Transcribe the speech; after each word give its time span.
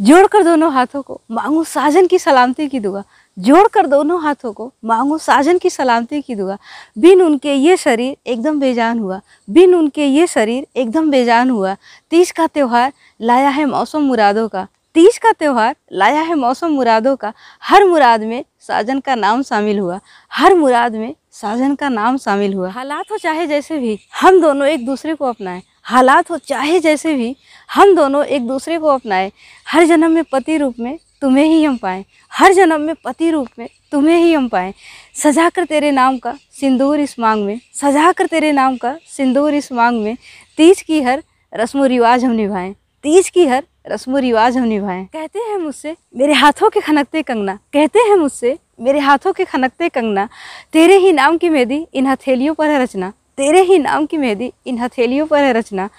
जोड़कर 0.00 0.42
दोनों 0.42 0.72
हाथों 0.72 1.02
को 1.02 1.20
मांगू 1.30 1.62
साजन 1.64 2.06
की 2.06 2.18
सलामती 2.18 2.66
की 2.68 2.80
दुआ। 2.80 3.02
जोड़कर 3.36 3.86
दोनों 3.86 4.20
हाथों 4.22 4.52
को 4.52 4.72
मांगू 4.84 5.18
साजन 5.18 5.58
की 5.58 5.70
सलामती 5.70 6.20
की 6.22 6.34
दुआ। 6.34 6.56
बिन 6.98 7.22
उनके 7.22 7.54
ये 7.54 7.76
शरीर 7.76 8.16
एकदम 8.26 8.60
बेजान 8.60 8.98
हुआ। 8.98 9.20
बिन 9.50 9.74
उनके 9.74 10.06
ये 10.06 10.26
शरीर 10.26 10.66
एकदम 10.76 11.10
बेजान 11.10 11.50
हुआ। 11.50 11.76
तीज 12.10 12.30
का 12.30 12.46
त्यौहार 12.46 12.92
लाया 13.20 13.48
है 13.48 13.64
मौसम 13.64 14.02
मुरादों 14.02 14.48
का। 14.48 14.66
तीज 14.94 15.18
का 15.18 15.32
त्यौहार 15.32 15.76
लाया 15.92 16.20
है 16.20 16.34
मौसम 16.34 16.70
मुरादों 16.70 17.16
का। 17.16 17.32
हर 17.62 17.84
मुराद 17.84 18.20
में 18.20 18.44
साजन 18.60 19.00
का 19.00 19.14
नाम 19.14 19.42
शामिल 19.42 19.78
हुआ। 19.78 20.00
हर 20.32 20.54
मुराद 20.54 20.94
में 20.94 21.14
साजन 21.32 21.74
का 21.74 21.88
नाम 21.88 22.16
शामिल 22.16 22.54
हुआ। 22.54 22.70
हालात 22.70 23.10
हो 23.12 23.16
चाहे 23.16 23.46
जैसे 23.46 23.78
भी 23.78 23.98
हम 24.20 24.40
दोनों 24.40 24.66
एक 24.66 24.86
दूसरे 24.86 25.14
को 25.14 25.24
अपनाएँ। 25.24 25.62
हालात 25.88 26.30
हो, 26.30 26.38
चाहे 26.38 26.80
जैसे 26.80 27.14
भी, 27.14 27.36
हम 27.74 27.94
दोनों 27.94 28.24
एक 28.24 28.46
दूसरे 28.46 28.78
को 28.78 28.86
अपनाएँ। 28.86 29.32
हर 29.68 29.84
जन्म 29.84 30.10
में 30.10 30.24
पति 30.24 30.56
रूप 30.56 30.74
में 30.80 30.98
तुम्हें 31.20 31.44
ही 31.44 31.64
हम 31.64 31.76
पाएँ। 31.76 32.04
हर 32.30 32.52
जन्म 32.52 32.80
में 32.80 32.94
पति 32.94 33.30
रूप 33.30 33.48
में 33.58 33.68
तुम्हें 33.92 34.16
ही 34.16 34.32
हम 34.32 34.48
पाएँ। 34.48 34.74
सजा 35.14 35.48
कर 35.48 35.64
तेरे 35.64 35.90
नाम 35.90 36.18
का 36.18 36.38
सिंदूर 36.60 37.00
इस 37.00 37.18
मांग 37.18 37.44
में 37.44 37.60
सजा 37.74 38.12
कर 38.12 38.26
तेरे 38.26 38.52
नाम 38.52 38.76
का 38.76 38.96
सिंदूर 39.06 39.54
इस 39.54 39.72
मांग 39.72 40.04
में। 40.04 40.16
तीज 40.56 40.82
की 40.82 41.02
हर 41.02 41.22
रस्म 41.54 41.84
रिवाज 41.84 42.24
हम 42.24 42.30
निभाएँ। 42.30 42.74
तीज 43.02 43.28
की 43.28 43.46
हर 43.46 43.64
रस्म 43.86 44.16
रिवाज 44.16 44.56
हम 44.56 44.64
निभाएँ। 44.64 45.04
कहते 45.04 45.38
हैं 45.38 45.56
मुझसे, 45.56 45.96
मेरे 46.16 46.32
हाथों 46.32 46.70
के 46.70 46.80
खनकते 46.80 47.22
कंगना। 47.22 47.58
कहते 47.72 47.98
हैं 47.98 48.16
मुझसे, 48.16 48.58
मेरे 48.80 48.98
हाथों 48.98 49.32
के 49.32 49.44
खनकते 49.44 49.88
कंगना। 49.88 50.28
तेरे 50.72 50.96
ही 50.96 51.12
नाम 51.12 51.38
की 51.38 51.48
मेहंदी 51.48 51.86
इन 51.94 52.06
हथेलियों 52.06 52.54
पर 52.54 52.70
है 52.70 52.82
रचना। 52.82 53.12
तेरे 53.38 53.60
ही 53.60 53.78
नाम 53.78 54.06
की 54.06 54.16
मेहंदी 54.16 54.52
इन 54.66 54.78
हथेलियों 54.78 55.26
पर 55.26 55.44
है 55.44 55.52
रचना। 55.52 55.90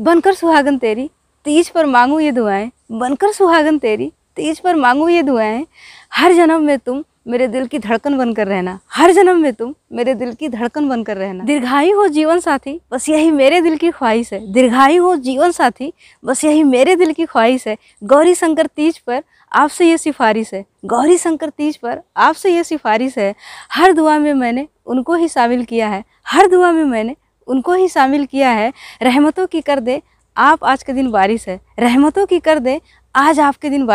बनकर 0.00 0.34
सुहागन 0.34 0.78
तेरी, 0.78 1.10
तीज 1.44 1.68
पर 1.68 1.86
मांगू 1.86 2.20
ये 2.20 2.32
दुआएँ। 2.32 2.70
बनकर 2.92 3.32
सुहागन 3.32 3.78
तेरी, 3.78 4.12
तीज 4.36 4.58
पर 4.58 4.74
मांगू 4.74 5.08
ये 5.08 5.22
दुआएँ। 5.22 5.66
हर 6.12 6.32
जन्म 6.32 6.62
में 6.62 6.78
तुम 6.78 7.04
मेरे 7.28 7.48
दिल 7.48 7.66
की 7.66 7.78
धड़कन 7.78 8.18
बनकर 8.18 8.46
रहना। 8.46 8.78
हर 8.90 9.12
जन्म 9.12 9.38
में 9.38 9.52
तुम 9.52 9.74
मेरे 9.92 10.14
दिल 10.14 10.32
की 10.32 10.48
धड़कन 10.48 10.88
बनकर 10.88 11.16
रहना। 11.16 11.44
दीर्घायु 11.44 11.96
हो 11.96 12.08
जीवन 12.08 12.40
साथी, 12.40 12.80
बस 12.92 13.08
यही 13.08 13.30
मेरे 13.30 13.60
दिल 13.60 13.76
की 13.76 13.90
ख्वाहिश 13.90 14.32
है। 14.32 14.52
दीर्घायु 14.52 15.04
हो 15.04 15.16
जीवन 15.16 15.50
साथी, 15.50 15.92
बस 16.24 16.44
यही 16.44 16.62
मेरे 16.62 16.96
दिल 16.96 17.12
की 17.12 17.24
ख्वाहिश 17.24 17.68
है। 17.68 17.76
गौरी 18.04 18.34
शंकर 18.34 18.66
तीज 18.66 18.98
पर 18.98 19.22
आपसे 19.52 19.90
ये 19.90 19.98
सिफारिश 19.98 20.54
है। 20.54 20.64
गौरी 20.84 21.18
शंकर 21.18 21.48
तीज 21.48 21.76
पर 21.76 22.00
आपसे 22.16 22.56
ये 22.56 22.64
सिफारिश 22.64 23.18
है। 23.18 23.34
हर 23.72 23.92
दुआ 23.92 24.18
में 24.18 24.34
मैंने 24.34 24.68
उनको 24.86 25.14
ही 25.14 25.28
शामिल 25.28 25.64
किया 25.64 25.88
है। 25.88 26.04
हर 26.26 26.46
दुआ 26.46 26.72
में 26.72 26.84
मैंने 26.84 27.16
उनको 27.46 27.72
ही 27.72 27.88
शामिल 27.88 28.26
किया 28.26 28.50
है। 28.50 28.72
रहमतों 29.02 29.46
की 29.46 29.60
कर 29.60 29.80
दे 29.80 30.02
आप 30.36 30.64
आज 30.64 30.82
के 30.82 30.92
दिन 30.92 31.10
बारिश 31.10 31.48
है। 31.48 31.60
रहमतों 31.78 32.26
की 32.26 32.40
कर 32.40 32.58
दे 32.58 32.80
आज 33.16 33.40
आपके 33.40 33.70
दिन 33.70 33.86
बारिश 33.86 33.94